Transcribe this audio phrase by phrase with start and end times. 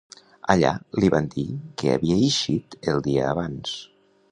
[0.53, 0.71] Allà
[1.03, 1.43] li van dir
[1.81, 3.79] que havia ixit el dia abans.